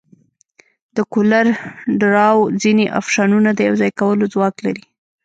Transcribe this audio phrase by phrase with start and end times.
[0.95, 1.47] د کولر
[1.99, 4.83] ډراو ځینې افشنونه د یوځای کولو ځواک لري.